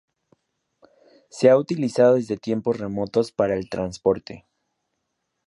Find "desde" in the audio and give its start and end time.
2.15-2.35